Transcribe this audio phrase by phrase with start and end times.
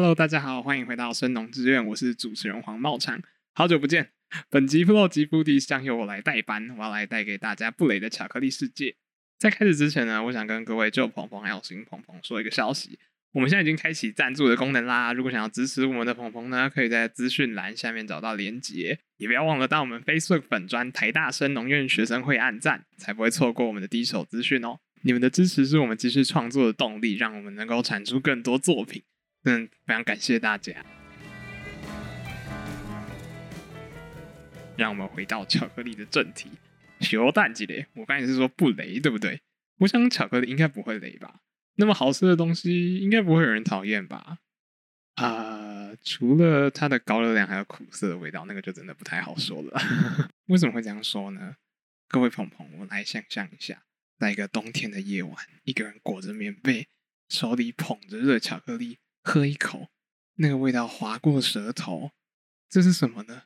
[0.00, 3.20] Hello，大家好，欢迎回到生农之院，我是主持人黄茂昌，
[3.52, 4.10] 好久不见。
[4.48, 8.94] 本集 Flow 及 Foodie 将由我来代班，我要来带给大家布雷的巧克力世界。
[9.40, 12.96] 在开始之前呢，我想跟各位旧朋朋还有新朋朋说一个消息，
[13.32, 15.12] 我们现在已经开启赞助的功能啦。
[15.12, 24.78] 如果想要支持我们的朋朋呢，可以在资讯栏下面找到连结，也不要忘了到我们 Facebook 粉专台大生农院学生会按赞，才不会错过我们的第一手资讯哦。
[25.02, 29.02] 你们的支持是我们继续创作的动力，让我们能够产出更多作品。
[29.44, 30.84] 嗯，非常感谢大家。
[34.76, 36.50] 让我们回到巧克力的正题。
[37.00, 39.40] 小蛋鸡雷，我刚才是说不雷，对不对？
[39.78, 41.40] 我想巧克力应该不会雷吧？
[41.76, 44.38] 那么好吃的东西，应该不会有人讨厌吧？
[45.14, 49.80] 啊、除了它的高热量还有苦涩的味道，那个就真的不太好说了。
[50.46, 51.56] 为什么会这样说呢？
[52.08, 53.82] 各位朋朋，我们来想象一下，
[54.18, 56.88] 在一个冬天的夜晚，一个人裹着棉被，
[57.28, 58.98] 手里捧着热巧克力。
[59.28, 59.88] 喝一口，
[60.36, 62.12] 那个味道划过舌头，
[62.70, 63.42] 这是什么呢？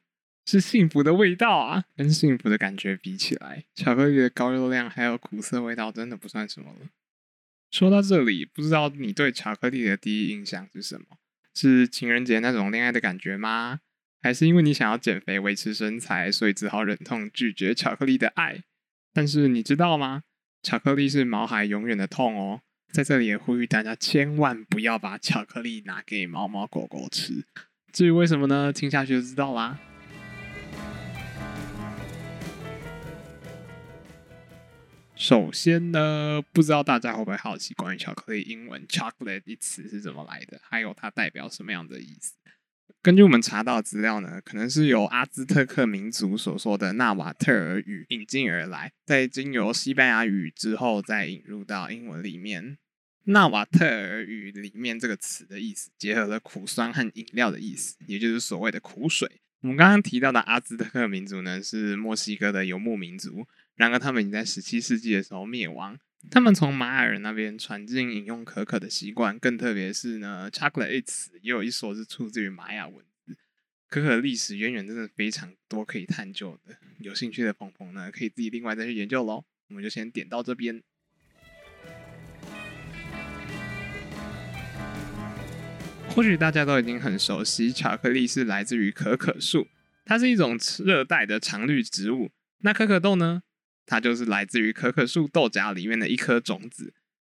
[0.46, 1.86] 是幸福的味道啊！
[1.96, 6.90] 跟幸福的感觉比起来，巧克力的高热量还有苦涩味道，真的不算什么了。
[7.72, 11.18] 说到这里，不知道你对巧克力的第一印象是什么？
[11.52, 13.80] 是情人节那种恋爱的感觉吗？
[14.20, 18.62] 还是因为你想要减肥维持身材，所以只好忍痛拒绝巧克力的爱？
[19.12, 20.22] 但是你知道吗？
[20.62, 22.62] 巧克力是毛孩永远的痛哦。
[22.92, 27.46] 在这里也呼吁大家，千万不要把巧克力拿给猫猫狗狗吃。
[27.90, 28.70] 至于为什么呢？
[28.70, 29.78] 听下去就知道啦。
[35.14, 42.34] 首先呢，不知道大家会不会好奇，关于巧克力英文 “chocolate” 一词是怎么来的，还有它代表什么样的意思？
[43.02, 52.78] 根据我们查到的资料呢，可能是由阿兹特克民族所说的纳瓦特尔语引进而来，在经由西班牙语之后，再引入到英文里面。
[53.24, 59.40] 纳瓦特尔语里面这个词的意思，结合了苦酸和饮料的意思，也就是所谓的苦水。
[59.62, 65.98] 我们刚刚提到的阿兹特克民族呢，是墨西哥的游牧民族，然而他们已经在十七世纪的时候灭亡。
[66.30, 73.36] 他们从马雅人那边传进饮用可可的习惯，更特别是呢，chocolate 一词也有一说是出自于玛雅文字。
[73.88, 79.44] 可可历史渊源真的非常多可以探究的，有兴趣的朋友呢，可以自己另外再去研究喽。
[79.68, 80.82] 我们就先点到这边。
[86.08, 89.66] 或许大家都已经很熟悉，巧克力是来自于可可树，
[90.04, 92.30] 它是一种热带的常绿植物。
[92.60, 93.42] 那可可豆呢？
[93.92, 96.94] 它就是来自于可可树豆荚里面的一颗种子。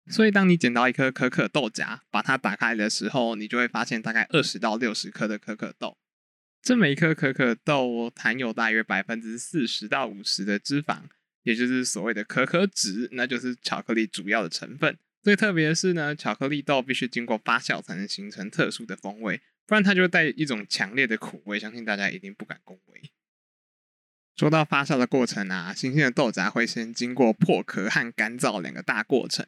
[0.08, 5.97] 所以，当你捡到一颗可可豆荚，把它打开的时候，你就会发现大概二十到六十颗的可可豆。
[6.62, 11.00] 这每一颗可可豆含有大约百分之四十到五十的脂肪，
[11.41, 14.96] 也就是所谓的可可脂，那就是巧克力主要的成分。
[15.24, 23.02] 最特别的是呢，巧克力豆必须经过发酵才能形成特殊的风味，不然它就会带一种强烈的苦味，相信大家一定不敢恭维。
[24.36, 29.46] 说到发酵的过程啊，新鲜的豆荚会先经过破壳和干燥两个大过程。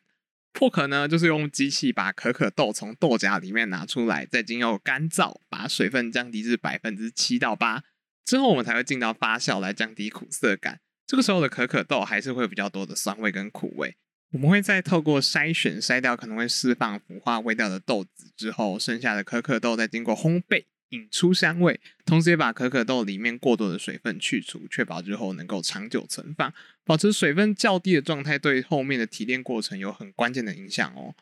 [0.53, 7.84] 破壳呢，就是用机器把可可豆从豆荚里面拿出来，再经由干燥把水分降低至百分之七到八，
[8.23, 10.79] 之后我们才会进到发酵来降低苦涩感。
[11.07, 13.97] 这个时候的可可豆还是会比较多的酸味跟苦味。
[14.31, 26.53] 我们会再透过筛选筛掉可能会释放腐化味道的豆子之后，剩下的可可豆再经过烘焙引出香味，同时也把可可豆里面过多的水分去除，确保之后能够长久存放。
[26.84, 31.16] 保持水分较低的状态，对后面的提炼过程有很关键的影响哦。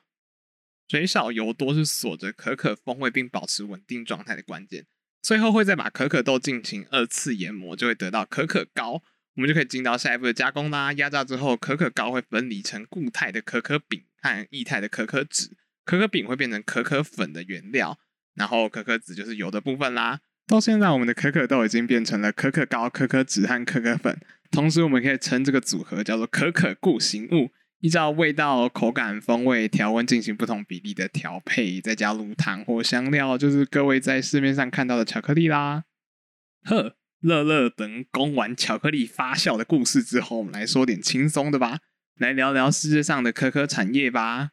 [0.89, 4.85] 水少油多是锁着可可风味并保持稳定状态的关键。
[5.21, 9.01] 最后会再把可可豆进行二次研磨，就会得到可可膏。
[9.35, 10.93] 我们就可以进到下一步的加工啦。
[10.93, 15.55] 压榨之后，可可膏会分离成固态的可可饼和液态的可可脂。
[15.85, 17.97] 可可饼会变成可可粉的原料，
[18.35, 20.19] 然后可可脂就是油的部分啦。
[20.47, 24.19] 到现在，我们的可可豆已经变成了可可膏、可可脂和可可粉。
[24.51, 27.51] 同时，我们可以称这个组合叫做可可固形物。
[27.79, 35.83] 依照味道、口感、风味、调温进行不同比例的调配，再加入糖或香料，就是各位在市面上看到的巧克力啦。
[36.63, 36.95] 呵。
[37.23, 41.79] 乐乐等攻完巧克力发酵的故事之后，我们来说点轻松的吧，
[42.19, 44.49] 来聊聊世界上的可可产业吧。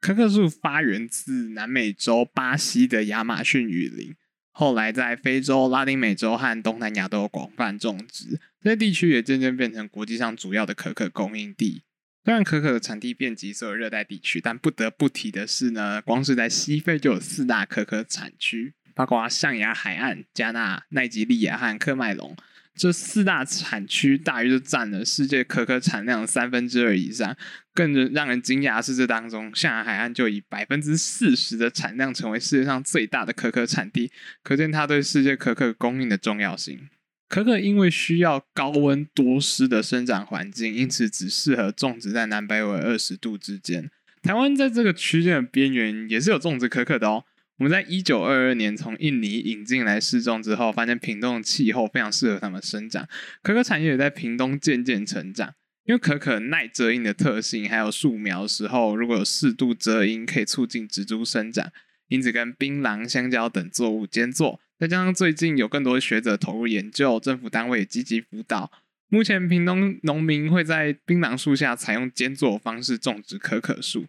[0.00, 4.14] 可可树发源自南美洲巴西的亚马逊雨林，
[4.50, 11.82] 后来在非洲、拉丁美洲和东南亚都有广泛种植，这些地区也渐渐变成国际上主要的可可供应地。
[12.24, 18.74] 虽然可可的产地遍及所有热带地区，但不得不提的是呢，光是在西非就有四大可可产区。
[18.94, 22.36] 包括象牙海岸、加纳、奈及利亚和科麦隆，
[22.80, 27.36] 这四大产区大约就占了世界可可产量的三分之二以上。
[27.74, 34.10] 更让人惊讶的是，这当中象牙海岸就以百分之四十的产量成为世界上最大的可可产地，
[34.42, 36.88] 可见它对世界可可供应的重要性。
[37.28, 43.90] 可可因为需要高温多湿的生长环境，因此只适合种植在南北纬二十度之间。
[44.22, 47.24] 台湾在这个区间的边缘也是有种植可可的哦。
[47.60, 53.06] 我们在一九二二年从印尼引进来试种之后，发现屏东的气候非常适合它们生长，
[53.42, 55.52] 可可产业也在屏东渐渐成长。
[55.84, 61.70] 因为可可耐遮阴的特性，还有树苗的时候如果有适度遮阴，可以促进植株生长，
[62.08, 64.58] 因此跟槟榔、香蕉等作物兼作。
[64.78, 68.72] 再加上最近有更多学者投入研究，政府单位也积极辅导。
[69.08, 74.06] 目前屏东农民会在槟榔树下采用间作方式种植可可树。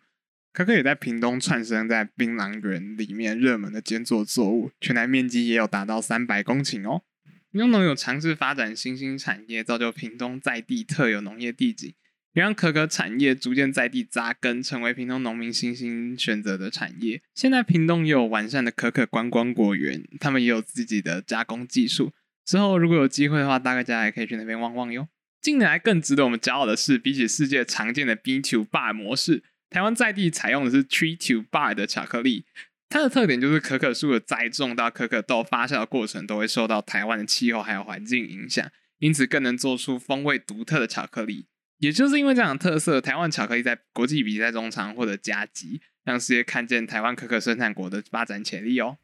[0.53, 7.03] 可可也在屏东窜生在槟榔园里面热门的兼作作物，全台面积也有达到三百公顷哦。
[7.51, 11.93] 屏东农有尝试发展新兴产业，造就屏东在地特有农业地景，
[12.33, 17.21] 也让可可产业逐渐在地扎根，成为屏东农民新兴选择的产业。
[17.33, 22.11] 现在屏东也有完善的可可观光果园，他们也有自己的加工技术。
[22.45, 25.07] 之后如果有机会的话，大概家也可以去那边望望哟。
[25.41, 29.43] 近年来更值得我们骄傲的是，比起世界常见的 bean to bar 模式。
[29.71, 32.43] 台湾在地采用的是 tree to bar 的巧克力，
[32.89, 38.69] 它的特点就是可可树的栽种到可可豆发酵的过程都会受到台湾的气候还有环境影响，
[38.99, 41.47] 因此更能做出风味独特的巧克力。
[41.77, 48.97] 也就是因为这样的特色，台湾巧克力在国际比赛中常获得佳绩，让世界看见台湾可可生产国的发展潜力哦。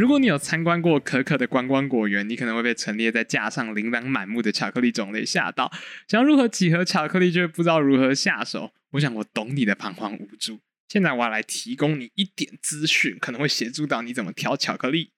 [0.00, 5.70] 如果你有参观过可可的观光果园，你可能会被陈列在架上琳琅满目的巧克力种类吓到。
[6.08, 8.72] 想要如何几何巧克力，却不知道如何下手。
[8.92, 10.60] 我想我懂你的彷徨无助。
[10.88, 15.10] 现在我要来提供你一点资讯，可能会协助到你怎么挑巧克力。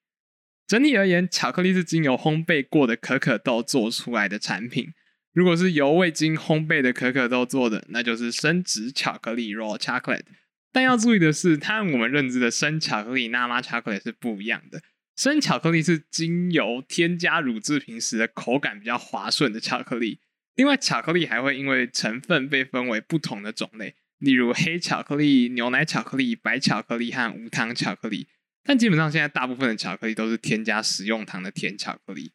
[0.67, 4.89] 整体而言，巧克力是经由烘焙过的可可豆做出来的产品。
[5.31, 10.25] 如果是由未经烘焙的可可豆做的，那就是生质巧克力 （raw chocolate）。
[10.73, 14.81] 但要注意的是，它和我们认知的生巧克力 （normal chocolate） 是不一样的。
[15.15, 20.19] 生巧克力是经由添加乳制品时的口感比较滑顺的巧克力。
[20.55, 28.27] 另外，巧克力还会因为成分被分为不同的种类，例如黑巧克力、牛奶巧克力、白巧克力和无糖巧克力。
[28.63, 32.31] 但基本上，现在大部分的巧克力都是添加食用糖的甜巧克力。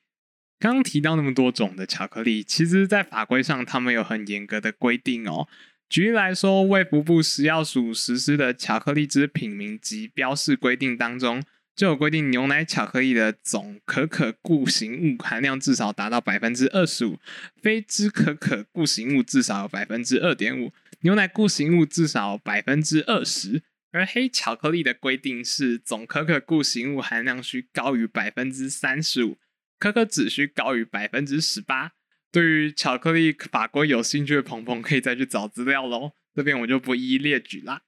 [0.60, 5.48] 刚刚提到那么多种的巧克力，其实在法规上，他们有很严格的规定哦。
[5.88, 11.42] 举例来说，卫福部食药署实施的巧克力之品名及标示规定当中，
[11.74, 17.18] 就有规定牛奶巧克力的总可可固形物含量至少达到百分之二十五，
[17.62, 23.62] 非脂可可固形物至少有百分之二点五，牛奶固形物至少百分之二十。
[23.90, 29.38] 而黑巧克力的规定是总可可固形物含量需高于百分之三十五，
[29.78, 31.92] 可可脂需高于百分之十八。
[32.30, 36.12] 对于巧克力法规有兴趣的朋友，可以再去找资料喽。
[36.34, 37.82] 这边我就不一一列举啦。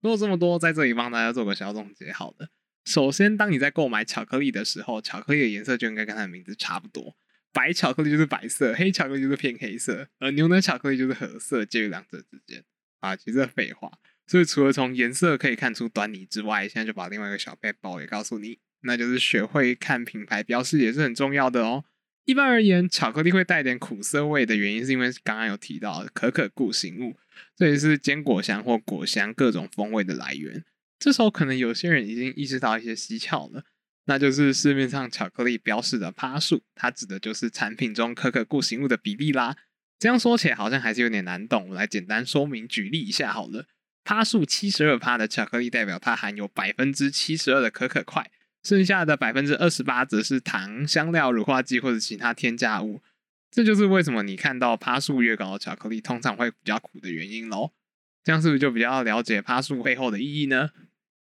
[0.00, 2.12] 说了这么多，在这里帮大家做个小总结。
[2.12, 2.48] 好了，
[2.84, 7.16] 首先，当你在购买巧克力的时候，巧克力的颜色就应该跟它的名字差不多。
[7.52, 12.64] 白巧克力就是白色，黑巧克力就是偏黑色，而牛奶巧克力就是褐色，介于两者之间。
[13.00, 13.90] 啊，其实废话。
[14.26, 21.84] 所以除了从颜色可以看出端倪之外，现在就把另外一个小背包也告诉你，那就是学会看品牌标识也是很重要的哦。
[22.24, 27.16] 一般而言，巧克力会带点苦涩味的原因，是因为刚刚有提到可可固形物，
[27.56, 30.64] 这也是坚果香或果香各种风味的来源。
[30.98, 33.64] 这时候可能有些人已经意识到一些蹊跷了，
[34.06, 39.56] 那就是市面上巧克力标示的趴数，它指的就是产品中可可固形物的比例啦。
[39.98, 43.66] 这样说起来好像还是有点难懂，我来简单说明举例一下好了。
[44.02, 48.30] 趴数七十二趴的巧克力代表它含有百分之七十二的可可块。
[48.64, 53.02] 剩下的百分之二十八则是糖、香料、乳化剂或者其他添加物，
[53.50, 57.72] 这就是为什么你看到趴数越高的巧克力通常会比较苦的原因喽。
[58.24, 60.70] 这样是不是就比较了解趴数背后的意义呢？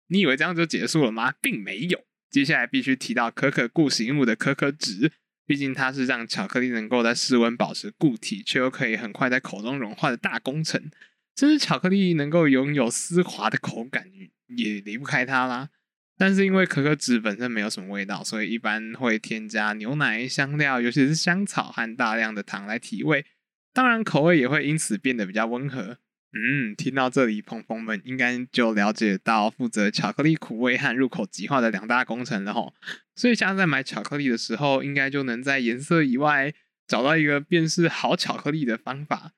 [0.08, 1.32] 你以为这样就结束了吗？
[1.40, 5.10] 并没有，接下来必须提到可可固形物的可可脂，
[5.46, 10.90] 毕竟它是让巧克力能够在室温保持固体，却又可以很快在口中融化的大工程。
[11.34, 14.06] 甚至巧克力能够拥有丝滑的口感，
[14.48, 15.70] 也离不开它啦。
[16.18, 23.24] 但是因为可可脂本身没有什么味道，所以一般会添加牛奶、香料，尤其是香草和大量的糖来提味。
[23.72, 25.98] 当然，口味也会因此变得比较温和。
[26.34, 32.72] 嗯，听到这里，朋朋们应该就了解到负责巧克力苦味和入口即化的两大工程了吼。
[33.14, 36.54] 所以下次在买巧克力的时候，应该就能在颜色以外
[36.86, 39.32] 找到一个辨识好巧克力的方法。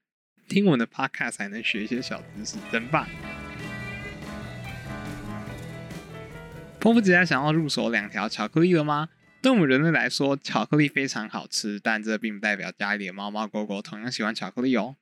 [0.49, 3.09] 听我的 podcast 才能学一些小知识，真棒！
[6.85, 9.09] 迫不及待想要入手两条巧克力了吗？
[9.41, 14.97] 对我们人类来说，巧克力非常好吃，但这并不代表家里的猫猫狗狗同样喜欢巧克力哦。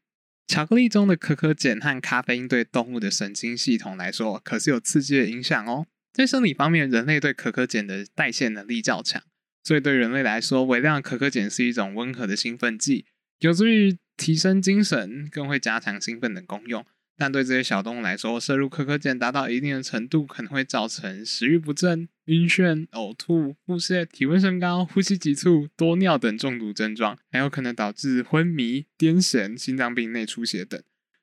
[0.46, 5.88] 巧克力中的可可碱和咖啡因对动物的神经系统来说，可是有刺激的影响哦。
[6.12, 9.20] 在生理方面，人类对可可碱的代谢能力较强，
[9.64, 13.06] 所以对人类来说，微量可可碱是一种温和的兴奋剂，
[13.40, 16.86] 有助于提升精神，更会加强兴奋的功用。
[17.16, 30.82] 但对这些小动物来说，摄入可可碱达到一定的程度，可能会造成食欲不振、晕眩、呕吐、腹泻、体温升高、呼吸急促、多尿等中毒症状，还有可能导致昏迷、癫痫、心脏病、内出血等，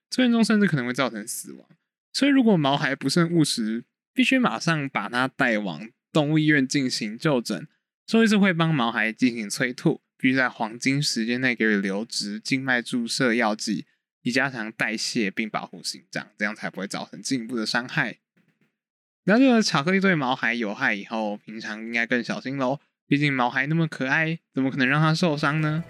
[0.10, 1.68] 最严重甚至可能会造成死亡。
[2.14, 7.68] 所以，如果毛孩不慎误食，必须马上把它带往动物医院进行就诊。
[8.08, 13.86] 兽医师会帮毛孩进行催吐，必须在黄金时间内给予流质、静脉注射药剂。
[14.22, 18.20] 以加强代谢并保护心脏，这样才不会造成进一步的伤害。
[19.26, 22.80] 了解了巧克力对毛孩有害以后，平常应该更小心喽。
[23.08, 25.84] 毕竟毛孩那么可爱，怎么可能让它受伤呢？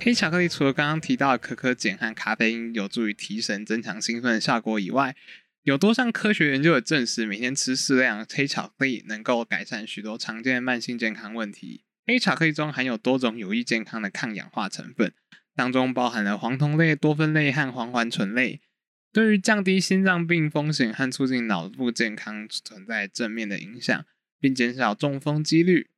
[0.00, 5.16] 黑巧克力除了刚刚提到的可可碱和咖啡因有助于提神、增强兴奋的效果以外，
[5.62, 11.85] 有多项科学研究也证实，每天吃适量黑巧克力能够改善许多常见的慢性健康问题。
[12.06, 15.12] 黑巧克力中含有多种有益健康的抗氧化成分，
[15.56, 18.60] 当中包含了黄酮类、多酚类和黄环醇类，
[19.12, 24.04] 对于降低心脏病风险和促进脑部健康存在正面的影响，
[24.38, 25.88] 并减少中风几率。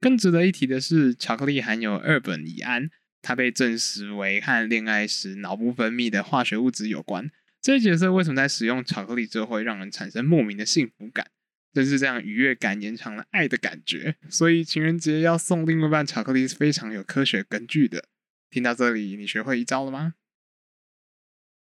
[0.00, 2.90] 更值得一提的是，巧克力含有二苯乙胺，
[3.22, 7.30] 它被证实为和恋爱时脑部分泌的化学物质有关。
[7.62, 11.28] 这些角色为什么在使用巧克力之后会让人产生莫名的幸福感。
[11.76, 18.08] 正是这样愉悦感延长了爱的感觉，所以情人节要送另一半巧克力是非常有科学根据的。
[18.48, 20.14] 听到这里，你学会一招了吗？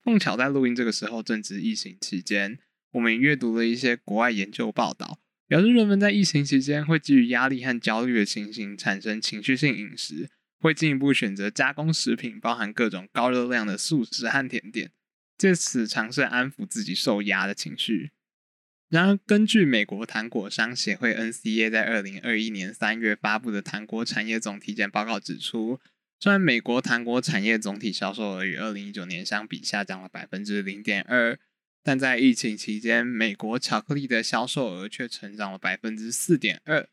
[0.02, 2.58] 碰巧在录音这个时候正值疫情期间，
[2.92, 10.30] 我们阅读了一些国外研究报道，表示人们在疫情期间会基于压力和焦虑的情形产生情绪性饮食，
[10.60, 14.92] 会进一步选择加工食品，包含各种高热量的素食和甜点，
[15.36, 18.12] 借此尝试安抚自己受压的情绪。
[18.90, 25.78] 然而，根据美国糖果商协会 （NCA） 在二零二一年三月发布的糖果产业总体检报告指出，
[26.18, 31.38] 虽然美国糖果产业总体销售额与二零一九年相比下降了百分之零点二，
[31.84, 36.88] 但在疫情期间，美国巧克力的销售额却成长了百分之四点二。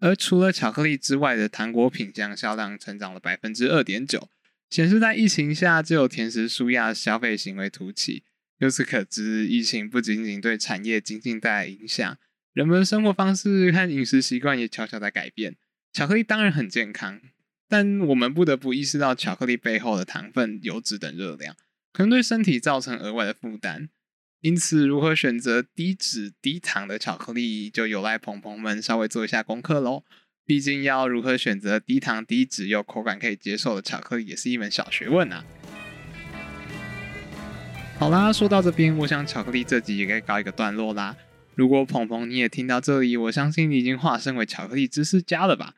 [0.00, 4.28] 而除了巧克力之外的糖果品项销量成长了百分之二点九，
[4.68, 8.24] 显示在疫情下，只有甜食纾压消费行为突起。
[8.58, 12.16] 由此可知，疫情不仅仅对产业经济带来影响，
[12.54, 15.56] 人们的生活方式和饮食习惯也悄悄在改变。
[15.92, 17.20] 巧克力当然很健康，
[17.68, 21.54] 但我们不得不意识到巧克力背后的糖分、油脂等热量，
[21.92, 23.90] 可能对身体造成额外的负担。
[24.40, 30.04] 因此，如何选择低脂低糖的巧克力，就有赖朋朋们稍微做一下功课喽。
[30.46, 35.44] 毕竟，要如何选择低糖低脂又口感可以接受的巧克力，也是一门小学问啊。
[37.98, 41.16] 好啦，说到这边，我想巧克力这集也该告一个段落啦。
[41.54, 45.74] 如果鹏鹏你也听到这里，我相信你已经化身为巧克力知识家了吧？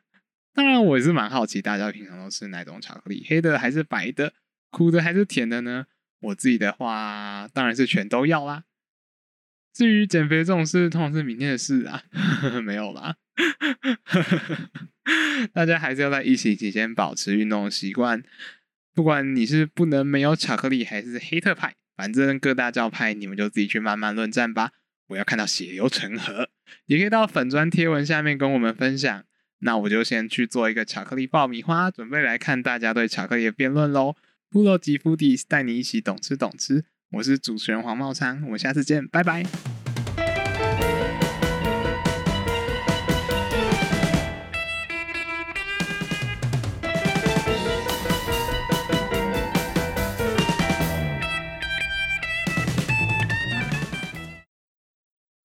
[0.53, 3.25] 当然，我也是蛮好奇，大家平常都吃哪种巧克力？
[3.29, 4.33] 黑的还是白的？
[4.69, 5.85] 苦的还是甜的呢？
[6.19, 8.65] 我自己的话，当然是全都要啦。
[9.73, 12.03] 至于减肥这种事，通常是明天的事啊，
[12.61, 13.15] 没有啦。
[15.53, 18.21] 大家还是要在疫情期间保持运动的习惯，
[18.93, 21.75] 不管你是不能没有巧克力，还是黑特派。
[21.99, 24.71] 反正各大教派，你们就自己去慢慢论战吧。
[25.07, 26.47] 我要看到血流成河，
[26.85, 29.25] 也可以到粉砖贴文下面跟我们分享。
[29.59, 34.15] 那我就先去做一个巧克力爆米花，准备来看大家对巧克力的辩论喽。
[34.49, 39.78] 布洛吉福迪带你一起懂吃懂吃，我是主持人黄茂昌，我们下次见，拜拜。